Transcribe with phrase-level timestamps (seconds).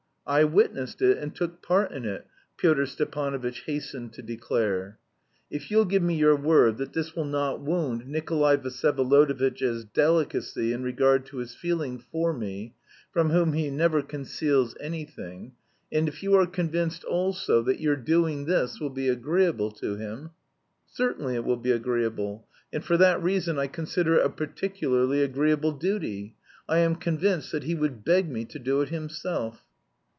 [0.23, 4.97] "I witnessed it, and took part in it," Pyotr Stepanovitch hastened to declare.
[5.49, 10.83] "If you'll give me your word that this will not wound Nikolay Vsyevolodovitch's delicacy in
[10.83, 12.75] regard to his feeling for me,
[13.11, 15.51] from whom he ne e ver conceals anything...
[15.91, 20.29] and if you are convinced also that your doing this will be agreeable to him..."
[20.85, 25.73] "Certainly it will be agreeable, and for that reason I consider it a particularly agreeable
[25.73, 26.35] duty.
[26.69, 29.65] I am convinced that he would beg me to do it himself."